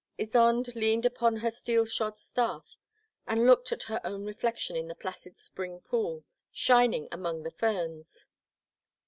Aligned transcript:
Ysonde 0.17 0.73
leaned 0.73 1.05
upon 1.05 1.35
her 1.35 1.51
steel 1.51 1.85
shod 1.85 2.17
staff 2.17 2.75
and 3.27 3.45
looked 3.45 3.71
at 3.71 3.83
her 3.83 4.01
own 4.03 4.25
reflec 4.25 4.57
tion 4.57 4.75
in 4.75 4.87
the 4.87 4.95
placid 4.95 5.37
spring 5.37 5.79
pool, 5.79 6.25
shining 6.51 7.07
among 7.11 7.43
the 7.43 7.51
ferns. 7.51 8.25